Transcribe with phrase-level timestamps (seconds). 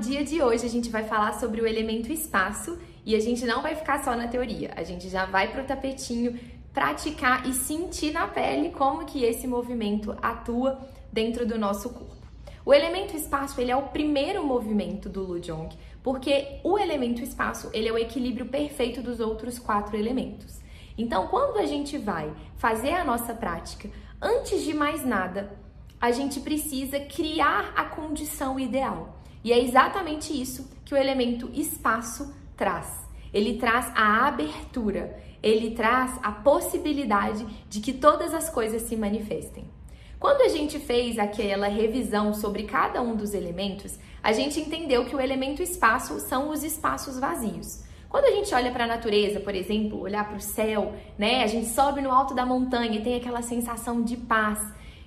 [0.00, 3.60] dia de hoje a gente vai falar sobre o elemento espaço e a gente não
[3.60, 6.40] vai ficar só na teoria, a gente já vai pro tapetinho
[6.72, 10.80] praticar e sentir na pele como que esse movimento atua
[11.12, 12.16] dentro do nosso corpo.
[12.64, 15.68] O elemento espaço, ele é o primeiro movimento do Lujong,
[16.02, 20.60] porque o elemento espaço, ele é o equilíbrio perfeito dos outros quatro elementos.
[20.96, 25.50] Então, quando a gente vai fazer a nossa prática, antes de mais nada,
[26.00, 29.19] a gente precisa criar a condição ideal.
[29.42, 33.08] E é exatamente isso que o elemento espaço traz.
[33.32, 39.64] Ele traz a abertura, ele traz a possibilidade de que todas as coisas se manifestem.
[40.18, 45.16] Quando a gente fez aquela revisão sobre cada um dos elementos, a gente entendeu que
[45.16, 47.82] o elemento espaço são os espaços vazios.
[48.10, 51.42] Quando a gente olha para a natureza, por exemplo, olhar para o céu, né?
[51.42, 54.58] A gente sobe no alto da montanha e tem aquela sensação de paz,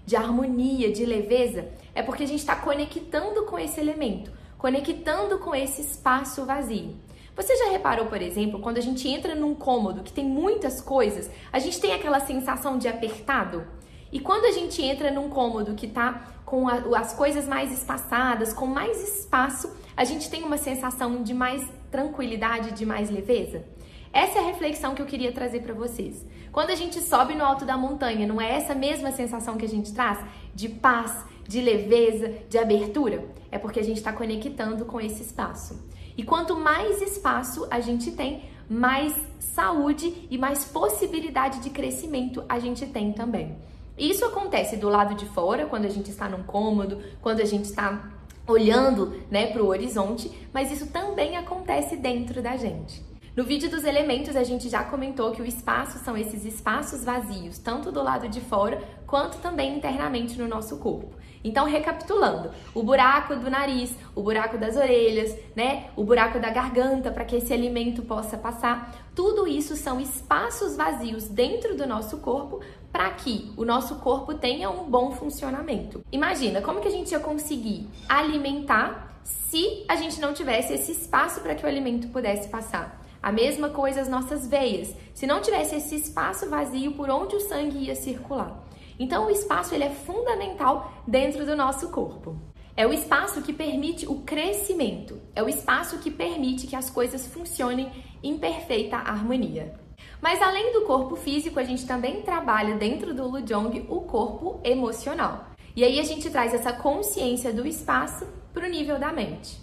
[0.06, 5.56] de harmonia, de leveza, é porque a gente está conectando com esse elemento, conectando com
[5.56, 6.96] esse espaço vazio.
[7.36, 11.31] Você já reparou, por exemplo, quando a gente entra num cômodo que tem muitas coisas,
[11.52, 13.66] a gente tem aquela sensação de apertado?
[14.12, 18.54] E quando a gente entra num cômodo que tá com a, as coisas mais espaçadas,
[18.54, 23.66] com mais espaço, a gente tem uma sensação de mais tranquilidade, de mais leveza?
[24.14, 26.23] Essa é a reflexão que eu queria trazer para vocês.
[26.52, 29.69] Quando a gente sobe no alto da montanha, não é essa mesma sensação que a
[29.69, 30.19] gente traz
[30.53, 33.28] de paz, de leveza, de abertura?
[33.51, 35.84] É porque a gente está conectando com esse espaço.
[36.16, 42.59] E quanto mais espaço a gente tem, mais saúde e mais possibilidade de crescimento a
[42.59, 43.57] gente tem também.
[43.97, 47.66] Isso acontece do lado de fora, quando a gente está num cômodo, quando a gente
[47.66, 48.12] está
[48.47, 53.12] olhando né, para o horizonte, mas isso também acontece dentro da gente.
[53.35, 57.57] No vídeo dos elementos, a gente já comentou que o espaço são esses espaços vazios,
[57.57, 61.16] tanto do lado de fora quanto também internamente no nosso corpo.
[61.44, 65.89] Então, recapitulando, o buraco do nariz, o buraco das orelhas, né?
[65.95, 69.09] O buraco da garganta para que esse alimento possa passar.
[69.16, 72.59] Tudo isso são espaços vazios dentro do nosso corpo
[72.91, 76.05] para que o nosso corpo tenha um bom funcionamento.
[76.11, 81.41] Imagina como que a gente ia conseguir alimentar se a gente não tivesse esse espaço
[81.41, 83.03] para que o alimento pudesse passar.
[83.23, 84.94] A mesma coisa as nossas veias.
[85.13, 88.61] Se não tivesse esse espaço vazio por onde o sangue ia circular.
[89.00, 92.35] Então, o espaço ele é fundamental dentro do nosso corpo.
[92.75, 97.25] É o espaço que permite o crescimento, é o espaço que permite que as coisas
[97.25, 97.89] funcionem
[98.22, 99.73] em perfeita harmonia.
[100.22, 105.47] Mas além do corpo físico, a gente também trabalha dentro do Lujong o corpo emocional.
[105.75, 109.62] E aí a gente traz essa consciência do espaço para o nível da mente.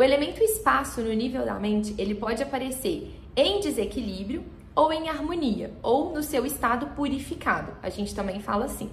[0.00, 4.42] O elemento espaço no nível da mente, ele pode aparecer em desequilíbrio
[4.74, 7.72] ou em harmonia, ou no seu estado purificado.
[7.82, 8.88] A gente também fala assim.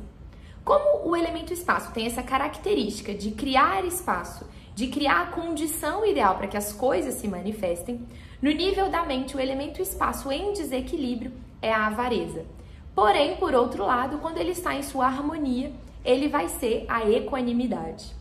[0.66, 6.35] Como o elemento espaço tem essa característica de criar espaço, de criar a condição ideal
[6.35, 8.06] para que as coisas se manifestem,
[8.41, 11.31] no nível da mente, o elemento espaço em desequilíbrio
[11.62, 12.46] é a avareza.
[12.94, 15.72] Porém, por outro lado, quando ele está em sua harmonia,
[16.03, 18.16] ele vai ser a equanimidade.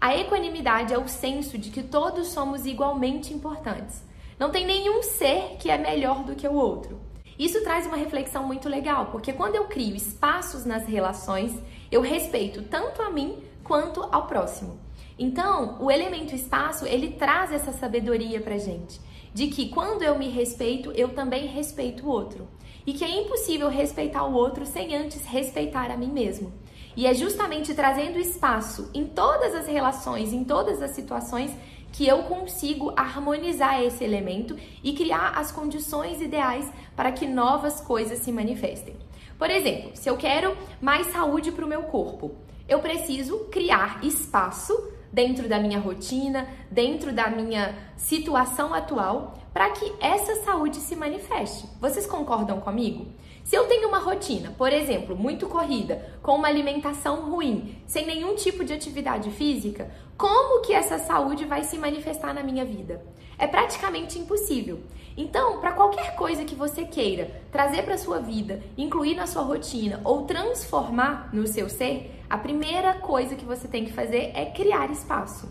[0.00, 4.02] A equanimidade é o senso de que todos somos igualmente importantes.
[4.38, 6.98] Não tem nenhum ser que é melhor do que o outro.
[7.38, 11.52] Isso traz uma reflexão muito legal, porque quando eu crio espaços nas relações,
[11.92, 14.80] eu respeito tanto a mim quanto ao próximo.
[15.18, 18.98] Então, o elemento espaço, ele traz essa sabedoria pra gente,
[19.34, 22.48] de que quando eu me respeito, eu também respeito o outro.
[22.86, 26.54] E que é impossível respeitar o outro sem antes respeitar a mim mesmo.
[26.96, 31.50] E é justamente trazendo espaço em todas as relações, em todas as situações,
[31.92, 38.20] que eu consigo harmonizar esse elemento e criar as condições ideais para que novas coisas
[38.20, 38.96] se manifestem.
[39.38, 42.32] Por exemplo, se eu quero mais saúde para o meu corpo,
[42.68, 44.72] eu preciso criar espaço
[45.12, 51.66] dentro da minha rotina, dentro da minha situação atual, para que essa saúde se manifeste.
[51.80, 53.06] Vocês concordam comigo?
[53.50, 58.36] Se eu tenho uma rotina, por exemplo, muito corrida, com uma alimentação ruim, sem nenhum
[58.36, 63.04] tipo de atividade física, como que essa saúde vai se manifestar na minha vida?
[63.36, 64.78] É praticamente impossível.
[65.16, 70.00] Então, para qualquer coisa que você queira trazer para sua vida, incluir na sua rotina
[70.04, 74.92] ou transformar no seu ser, a primeira coisa que você tem que fazer é criar
[74.92, 75.50] espaço.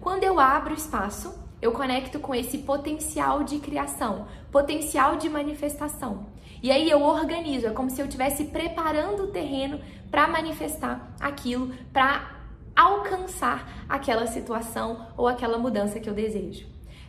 [0.00, 6.26] Quando eu abro espaço, eu conecto com esse potencial de criação, potencial de manifestação.
[6.62, 9.80] E aí eu organizo, é como se eu estivesse preparando o terreno
[10.10, 12.38] para manifestar aquilo, para
[12.76, 16.66] alcançar aquela situação ou aquela mudança que eu desejo.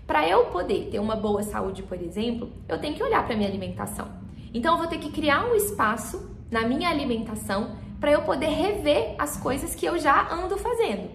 [0.07, 3.48] Para eu poder ter uma boa saúde, por exemplo, eu tenho que olhar para minha
[3.48, 4.09] alimentação.
[4.53, 9.15] Então eu vou ter que criar um espaço na minha alimentação para eu poder rever
[9.18, 11.09] as coisas que eu já ando fazendo.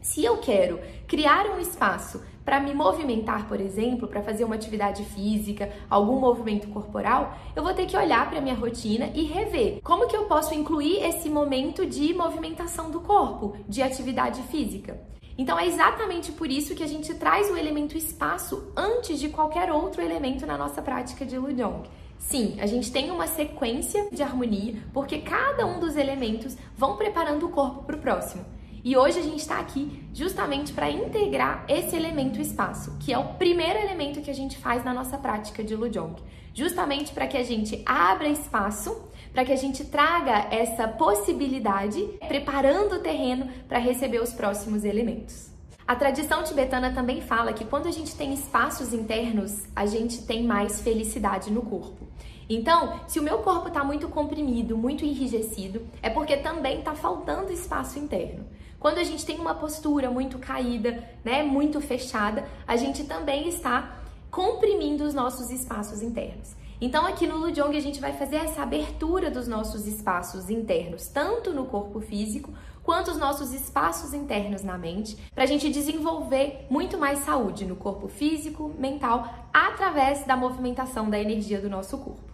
[0.00, 5.04] Se eu quero criar um espaço para me movimentar, por exemplo, para fazer uma atividade
[5.04, 10.08] física, algum movimento corporal, eu vou ter que olhar para minha rotina e rever como
[10.08, 15.00] que eu posso incluir esse momento de movimentação do corpo, de atividade física.
[15.38, 19.70] Então é exatamente por isso que a gente traz o elemento espaço antes de qualquer
[19.70, 21.84] outro elemento na nossa prática de Lujong.
[22.18, 27.46] Sim, a gente tem uma sequência de harmonia, porque cada um dos elementos vão preparando
[27.46, 28.44] o corpo para o próximo.
[28.82, 33.34] E hoje a gente está aqui justamente para integrar esse elemento espaço, que é o
[33.34, 36.16] primeiro elemento que a gente faz na nossa prática de Lujong.
[36.54, 42.96] Justamente para que a gente abra espaço, para que a gente traga essa possibilidade, preparando
[42.96, 45.50] o terreno para receber os próximos elementos.
[45.86, 50.42] A tradição tibetana também fala que quando a gente tem espaços internos, a gente tem
[50.42, 52.08] mais felicidade no corpo.
[52.48, 57.52] Então, se o meu corpo está muito comprimido, muito enrijecido, é porque também está faltando
[57.52, 58.44] espaço interno.
[58.80, 63.98] Quando a gente tem uma postura muito caída, né, muito fechada, a gente também está
[64.30, 66.56] comprimindo os nossos espaços internos.
[66.80, 71.52] Então, aqui no Lujong, a gente vai fazer essa abertura dos nossos espaços internos, tanto
[71.52, 76.96] no corpo físico quanto os nossos espaços internos na mente, para a gente desenvolver muito
[76.96, 82.30] mais saúde no corpo físico, mental, através da movimentação da energia do nosso corpo.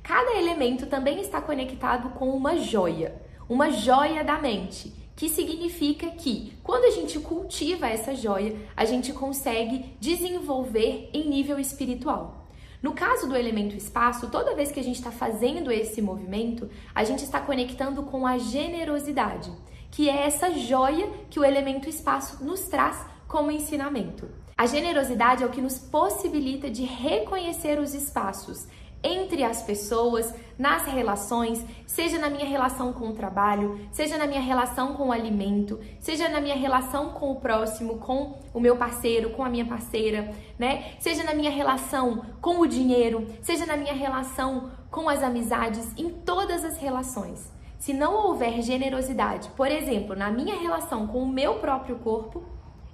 [0.00, 6.52] Cada elemento também está conectado com uma joia, uma joia da mente, que significa que
[6.62, 12.46] quando a gente cultiva essa joia, a gente consegue desenvolver em nível espiritual.
[12.80, 17.02] No caso do elemento espaço, toda vez que a gente está fazendo esse movimento, a
[17.02, 19.50] gente está conectando com a generosidade,
[19.90, 24.28] que é essa joia que o elemento espaço nos traz como ensinamento.
[24.56, 28.68] A generosidade é o que nos possibilita de reconhecer os espaços
[29.02, 34.40] entre as pessoas, nas relações, seja na minha relação com o trabalho, seja na minha
[34.40, 39.30] relação com o alimento, seja na minha relação com o próximo, com o meu parceiro,
[39.30, 40.92] com a minha parceira, né?
[40.98, 46.10] Seja na minha relação com o dinheiro, seja na minha relação com as amizades, em
[46.10, 47.52] todas as relações.
[47.78, 52.42] Se não houver generosidade, por exemplo, na minha relação com o meu próprio corpo,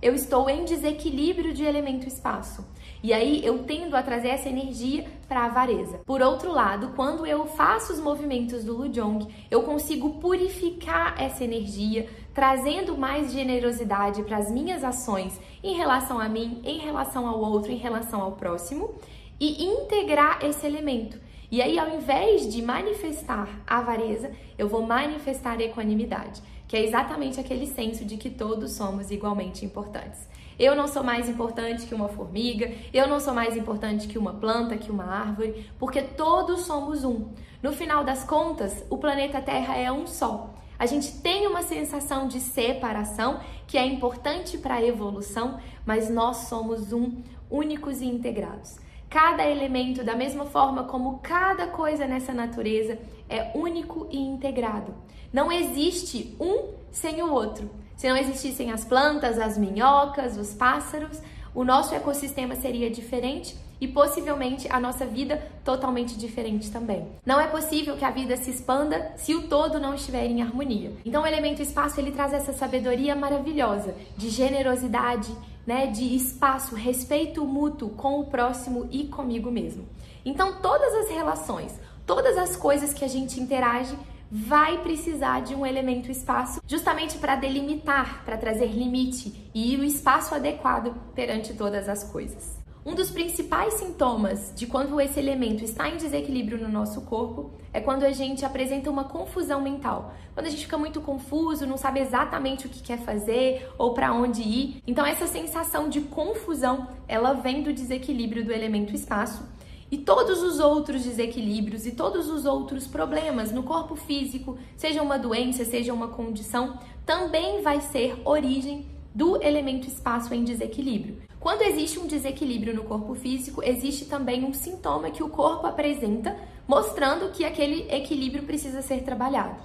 [0.05, 2.63] eu estou em desequilíbrio de elemento espaço.
[3.03, 6.03] E aí eu tendo a trazer essa energia para a avareza.
[6.05, 12.07] Por outro lado, quando eu faço os movimentos do Lujong, eu consigo purificar essa energia,
[12.35, 17.73] trazendo mais generosidade para as minhas ações em relação a mim, em relação ao outro,
[17.73, 18.97] em relação ao próximo
[19.41, 21.19] e integrar esse elemento.
[21.55, 24.29] E aí, ao invés de manifestar avareza,
[24.59, 30.29] eu vou manifestar equanimidade que é exatamente aquele senso de que todos somos igualmente importantes.
[30.59, 34.33] Eu não sou mais importante que uma formiga, eu não sou mais importante que uma
[34.33, 37.29] planta, que uma árvore, porque todos somos um.
[37.63, 40.53] No final das contas, o planeta Terra é um só.
[40.77, 46.49] A gente tem uma sensação de separação que é importante para a evolução, mas nós
[46.49, 48.83] somos um, únicos e integrados.
[49.15, 54.93] Cada elemento, da mesma forma como cada coisa nessa natureza, é único e integrado.
[55.33, 57.71] Não existe um sem o outro.
[57.95, 61.23] Se não existissem as plantas, as minhocas, os pássaros,
[61.55, 67.07] o nosso ecossistema seria diferente e possivelmente a nossa vida totalmente diferente também.
[67.25, 70.93] Não é possível que a vida se expanda se o todo não estiver em harmonia.
[71.05, 75.31] Então o elemento espaço ele traz essa sabedoria maravilhosa de generosidade,
[75.67, 79.87] né, de espaço, respeito mútuo com o próximo e comigo mesmo.
[80.25, 83.97] Então todas as relações, todas as coisas que a gente interage
[84.31, 90.35] vai precisar de um elemento espaço justamente para delimitar, para trazer limite e o espaço
[90.35, 92.64] adequado perante todas as coisas.
[92.87, 97.81] Um dos principais sintomas de quando esse elemento está em desequilíbrio no nosso corpo é
[97.81, 100.13] quando a gente apresenta uma confusão mental.
[100.35, 104.13] Quando a gente fica muito confuso, não sabe exatamente o que quer fazer ou para
[104.13, 104.83] onde ir.
[104.87, 109.49] Então essa sensação de confusão, ela vem do desequilíbrio do elemento espaço
[109.91, 115.19] e todos os outros desequilíbrios e todos os outros problemas no corpo físico, seja uma
[115.19, 121.23] doença, seja uma condição, também vai ser origem do elemento espaço em desequilíbrio.
[121.39, 126.37] Quando existe um desequilíbrio no corpo físico, existe também um sintoma que o corpo apresenta,
[126.67, 129.57] mostrando que aquele equilíbrio precisa ser trabalhado.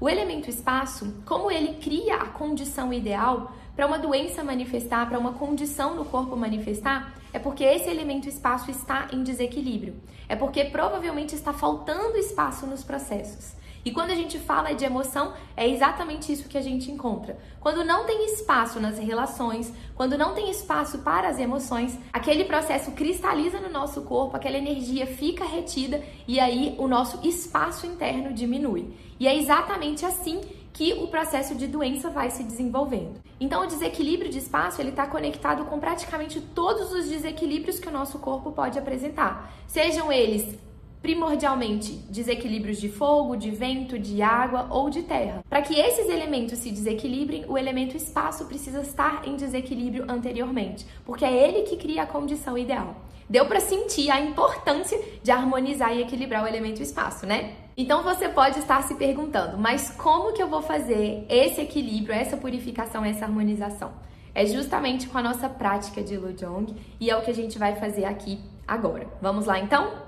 [0.00, 5.34] O elemento espaço, como ele cria a condição ideal para uma doença manifestar, para uma
[5.34, 9.94] condição no corpo manifestar, é porque esse elemento espaço está em desequilíbrio.
[10.28, 13.55] É porque provavelmente está faltando espaço nos processos.
[13.86, 17.38] E quando a gente fala de emoção, é exatamente isso que a gente encontra.
[17.60, 22.90] Quando não tem espaço nas relações, quando não tem espaço para as emoções, aquele processo
[22.90, 28.92] cristaliza no nosso corpo, aquela energia fica retida e aí o nosso espaço interno diminui.
[29.20, 30.40] E é exatamente assim
[30.72, 33.22] que o processo de doença vai se desenvolvendo.
[33.38, 37.92] Então, o desequilíbrio de espaço ele está conectado com praticamente todos os desequilíbrios que o
[37.92, 40.58] nosso corpo pode apresentar, sejam eles
[41.02, 45.44] primordialmente desequilíbrios de fogo, de vento, de água ou de terra.
[45.48, 51.24] Para que esses elementos se desequilibrem, o elemento espaço precisa estar em desequilíbrio anteriormente, porque
[51.24, 52.96] é ele que cria a condição ideal.
[53.28, 57.54] Deu para sentir a importância de harmonizar e equilibrar o elemento espaço, né?
[57.76, 62.36] Então você pode estar se perguntando, mas como que eu vou fazer esse equilíbrio, essa
[62.36, 63.92] purificação, essa harmonização?
[64.32, 67.74] É justamente com a nossa prática de Lujong e é o que a gente vai
[67.74, 69.06] fazer aqui agora.
[69.20, 70.05] Vamos lá então?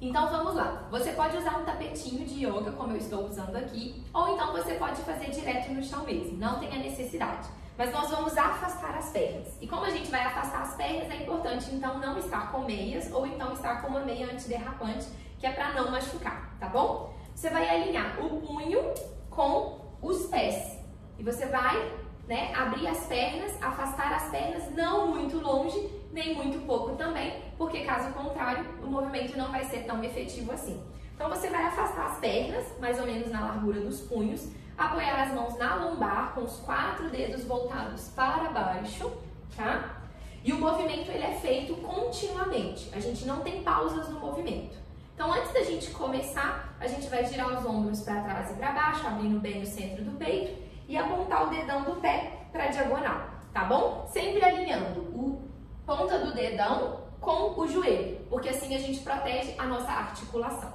[0.00, 0.86] Então vamos lá.
[0.90, 4.74] Você pode usar um tapetinho de yoga, como eu estou usando aqui, ou então você
[4.74, 7.48] pode fazer direto no chão mesmo, não tem a necessidade.
[7.78, 9.48] Mas nós vamos afastar as pernas.
[9.60, 13.10] E como a gente vai afastar as pernas, é importante então não estar com meias
[13.12, 15.06] ou então estar com uma meia antiderrapante,
[15.38, 17.14] que é para não machucar, tá bom?
[17.34, 18.94] Você vai alinhar o punho
[19.30, 20.78] com os pés.
[21.18, 21.92] E você vai
[22.26, 27.84] né, abrir as pernas, afastar as pernas não muito longe, nem muito pouco também, porque
[27.84, 30.82] caso contrário, o movimento não vai ser tão efetivo assim.
[31.14, 35.32] Então você vai afastar as pernas, mais ou menos na largura dos punhos, apoiar as
[35.32, 39.10] mãos na lombar com os quatro dedos voltados para baixo,
[39.56, 40.02] tá?
[40.44, 42.90] E o movimento ele é feito continuamente.
[42.94, 44.76] A gente não tem pausas no movimento.
[45.14, 48.70] Então, antes da gente começar, a gente vai girar os ombros para trás e para
[48.72, 53.30] baixo, abrindo bem o centro do peito e apontar o dedão do pé para diagonal,
[53.52, 54.06] tá bom?
[54.06, 55.48] Sempre alinhando o
[55.86, 60.72] ponta do dedão com o joelho, porque assim a gente protege a nossa articulação.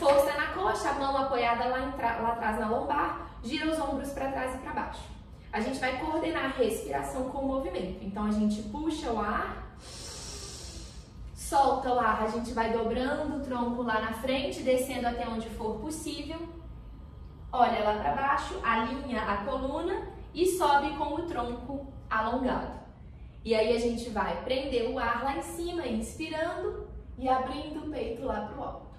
[0.00, 4.32] Força na coxa, a mão apoiada lá, lá atrás na lombar, gira os ombros para
[4.32, 5.04] trás e para baixo.
[5.52, 8.04] A gente vai coordenar a respiração com o movimento.
[8.04, 9.78] Então a gente puxa o ar,
[11.34, 15.48] solta o ar, a gente vai dobrando o tronco lá na frente, descendo até onde
[15.50, 16.40] for possível.
[17.52, 22.85] Olha lá para baixo, alinha a coluna e sobe com o tronco alongado.
[23.46, 27.90] E aí a gente vai prender o ar lá em cima, inspirando e abrindo o
[27.92, 28.96] peito lá para o alto.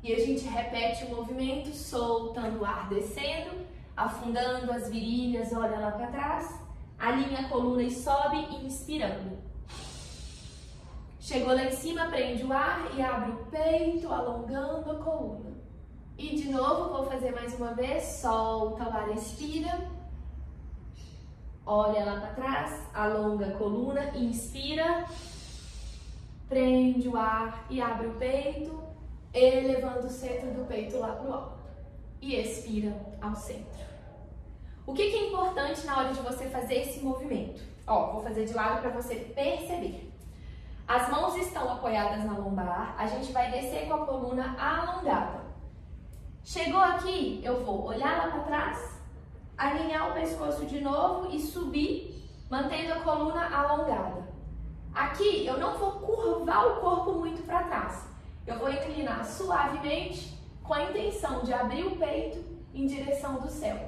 [0.00, 3.66] E a gente repete o movimento, soltando o ar, descendo,
[3.96, 6.60] afundando as virilhas, olha lá para trás,
[7.00, 9.38] alinha a coluna e sobe, inspirando.
[11.18, 15.50] Chegou lá em cima, prende o ar e abre o peito, alongando a coluna.
[16.16, 19.90] E de novo, vou fazer mais uma vez, solta o ar, expira
[21.64, 25.06] Olha lá para trás, alonga a coluna, inspira,
[26.48, 28.82] prende o ar e abre o peito,
[29.32, 31.60] elevando o centro do peito lá para o alto.
[32.20, 33.80] E expira ao centro.
[34.86, 37.62] O que, que é importante na hora de você fazer esse movimento?
[37.86, 40.10] Ó, vou fazer de lado para você perceber.
[40.88, 45.40] As mãos estão apoiadas na lombar, a gente vai descer com a coluna alongada.
[46.42, 48.99] Chegou aqui, eu vou olhar lá para trás,
[49.60, 54.26] alinhar o pescoço de novo e subir, mantendo a coluna alongada.
[54.94, 58.08] Aqui eu não vou curvar o corpo muito para trás.
[58.46, 63.78] Eu vou inclinar suavemente com a intenção de abrir o peito em direção do céu.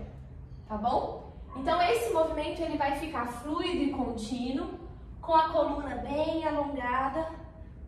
[0.69, 1.33] Tá bom?
[1.57, 4.79] Então esse movimento ele vai ficar fluido e contínuo,
[5.23, 7.31] com a coluna bem alongada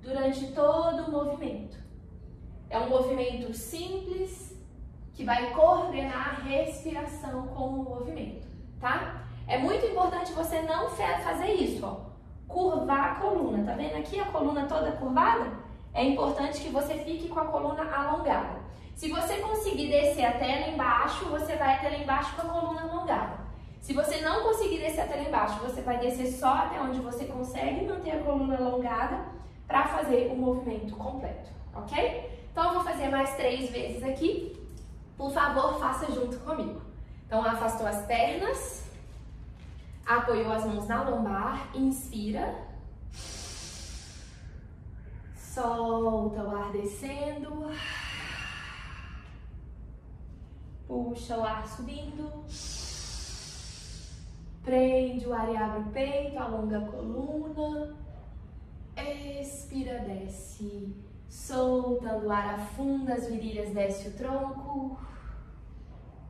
[0.00, 1.76] durante todo o movimento.
[2.70, 4.53] É um movimento simples,
[5.14, 8.46] que vai coordenar a respiração com o movimento,
[8.80, 9.22] tá?
[9.46, 12.12] É muito importante você não fazer isso, ó.
[12.48, 15.52] Curvar a coluna, tá vendo aqui a coluna toda curvada?
[15.92, 18.64] É importante que você fique com a coluna alongada.
[18.94, 22.82] Se você conseguir descer até lá embaixo, você vai até lá embaixo com a coluna
[22.82, 23.44] alongada.
[23.80, 27.26] Se você não conseguir descer até lá embaixo, você vai descer só até onde você
[27.26, 29.26] consegue manter a coluna alongada
[29.66, 32.30] para fazer o movimento completo, ok?
[32.50, 34.63] Então eu vou fazer mais três vezes aqui.
[35.16, 36.82] Por favor, faça junto comigo.
[37.26, 38.84] Então, afastou as pernas,
[40.04, 42.54] apoiou as mãos na lombar, inspira.
[45.36, 47.70] Solta o ar descendo.
[50.86, 52.44] Puxa o ar subindo.
[54.64, 57.94] Prende o ar e abre o peito, alonga a coluna.
[58.96, 61.03] Expira, desce.
[61.34, 64.96] Soltando o ar, afunda as virilhas, desce o tronco.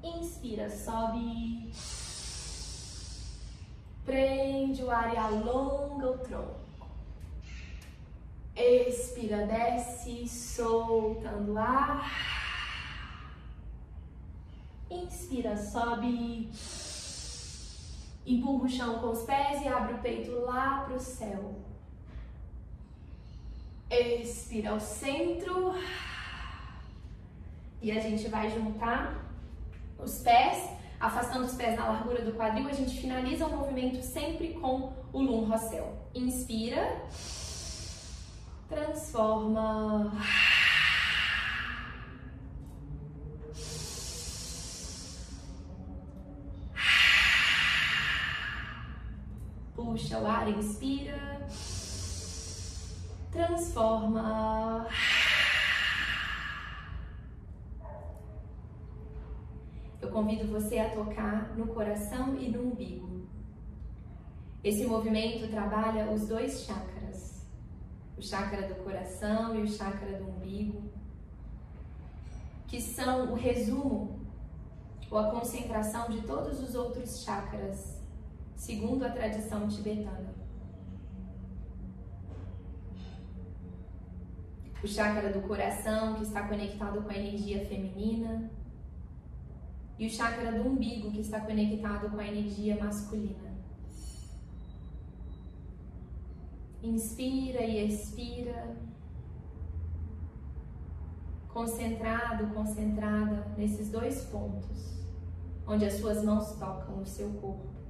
[0.02, 1.70] Inspira, sobe.
[4.04, 6.88] Prende o ar e alonga o tronco.
[8.56, 12.10] Expira, desce, soltando o ar.
[14.90, 16.50] Inspira, sobe.
[18.26, 21.73] Empurra o chão com os pés e abre o peito lá para o céu.
[24.22, 25.74] Expira ao centro.
[27.80, 29.22] E a gente vai juntar
[29.98, 30.74] os pés,
[31.04, 35.20] Afastando os pés na largura do quadril, a gente finaliza o movimento sempre com o
[35.20, 35.98] Lum Rossel.
[36.14, 37.02] Inspira,
[38.68, 40.12] transforma.
[49.76, 51.46] Puxa o ar, inspira,
[53.54, 54.86] transforma.
[60.02, 63.28] Eu convido você a tocar no coração e no umbigo.
[64.62, 67.46] Esse movimento trabalha os dois chakras,
[68.16, 70.90] o chakra do coração e o chakra do umbigo,
[72.66, 74.20] que são o resumo
[75.10, 78.02] ou a concentração de todos os outros chakras,
[78.56, 80.33] segundo a tradição tibetana.
[84.84, 88.50] O chakra do coração, que está conectado com a energia feminina,
[89.98, 93.54] e o chakra do umbigo, que está conectado com a energia masculina.
[96.82, 98.76] Inspira e expira,
[101.48, 105.02] concentrado, concentrada nesses dois pontos,
[105.66, 107.83] onde as suas mãos tocam o seu corpo.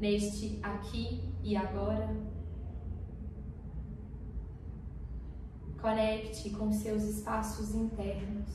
[0.00, 2.16] Neste aqui e agora,
[5.80, 8.50] Conecte com seus espaços internos.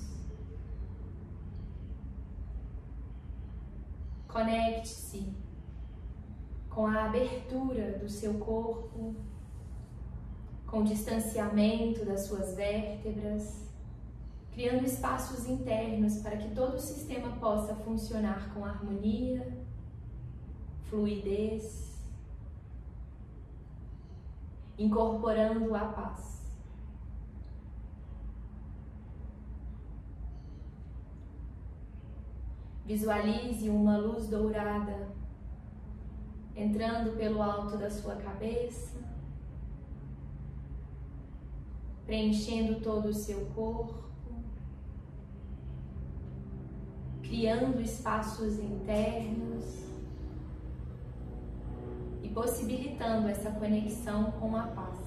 [4.28, 5.34] Conecte-se
[6.70, 9.16] com a abertura do seu corpo,
[10.68, 13.72] com o distanciamento das suas vértebras,
[14.52, 19.65] criando espaços internos para que todo o sistema possa funcionar com harmonia,
[20.90, 22.00] fluidez,
[24.78, 26.36] incorporando a paz.
[32.86, 35.10] Visualize uma luz dourada
[36.56, 39.00] entrando pelo alto da sua cabeça,
[42.06, 44.06] preenchendo todo o seu corpo,
[47.24, 49.85] criando espaços internos
[52.36, 55.06] possibilitando essa conexão com a paz.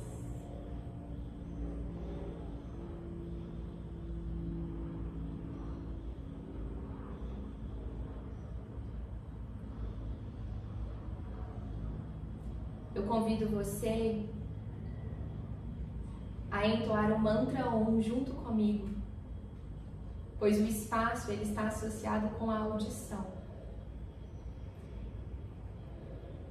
[13.09, 14.29] convido você
[16.51, 18.89] a entoar o mantra Om junto comigo,
[20.39, 23.38] pois o espaço ele está associado com a audição.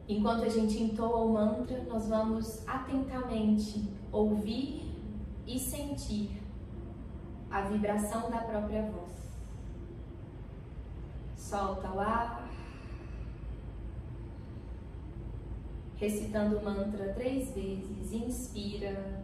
[0.07, 4.95] Enquanto a gente entoa o mantra, nós vamos atentamente ouvir
[5.45, 6.41] e sentir
[7.51, 9.11] a vibração da própria voz.
[11.35, 12.47] Solta o ar.
[15.97, 18.13] recitando o mantra três vezes.
[18.13, 19.23] Inspira.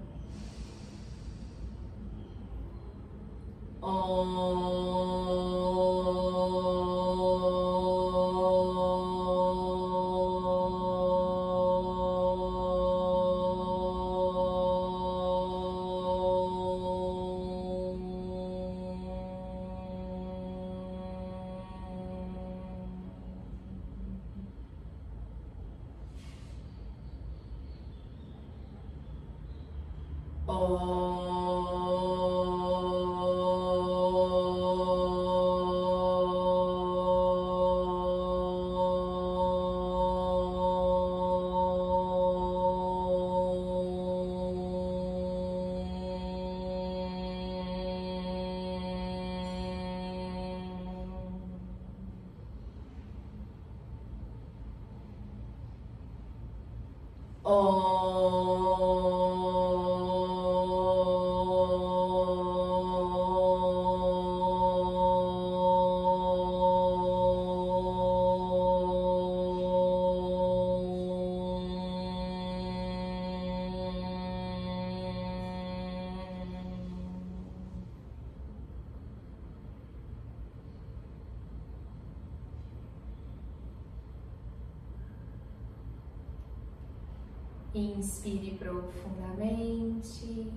[87.73, 90.51] Inspire profundamente.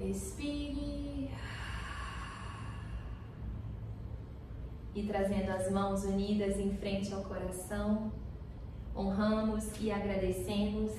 [0.00, 1.30] Expire.
[4.94, 8.10] E trazendo as mãos unidas em frente ao coração,
[8.96, 10.92] honramos e agradecemos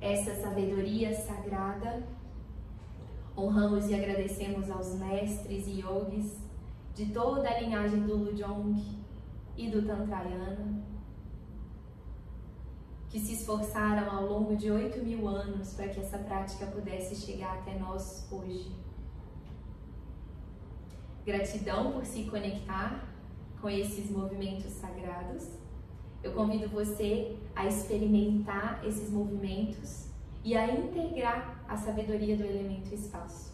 [0.00, 2.02] essa sabedoria sagrada.
[3.36, 6.40] Honramos e agradecemos aos mestres e yogis
[6.94, 9.00] de toda a linhagem do Lujong
[9.56, 10.79] e do Tantrayana,
[13.10, 17.58] que se esforçaram ao longo de oito mil anos para que essa prática pudesse chegar
[17.58, 18.70] até nós hoje.
[21.26, 23.04] Gratidão por se conectar
[23.60, 25.48] com esses movimentos sagrados.
[26.22, 30.06] Eu convido você a experimentar esses movimentos
[30.44, 33.52] e a integrar a sabedoria do elemento espaço.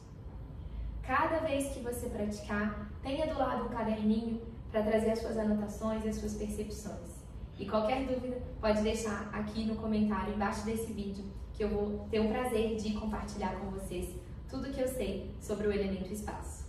[1.02, 6.04] Cada vez que você praticar, tenha do lado um caderninho para trazer as suas anotações
[6.04, 7.15] e as suas percepções.
[7.58, 12.20] E qualquer dúvida, pode deixar aqui no comentário embaixo desse vídeo, que eu vou ter
[12.20, 14.14] o prazer de compartilhar com vocês
[14.48, 16.66] tudo que eu sei sobre o elemento espaço.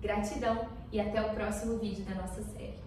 [0.00, 2.85] Gratidão e até o próximo vídeo da nossa série.